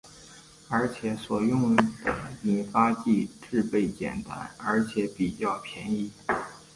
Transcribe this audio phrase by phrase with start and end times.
[0.67, 1.85] 而且所用的
[2.41, 6.11] 引发剂制备简单而且比较便宜。